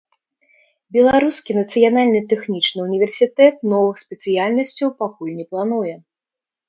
Беларускі 0.95 1.51
нацыянальны 1.59 2.21
тэхнічны 2.33 2.79
ўніверсітэт 2.87 3.55
новых 3.75 3.95
спецыяльнасцяў 4.03 4.87
пакуль 5.03 5.37
не 5.43 5.51
плануе. 5.53 5.95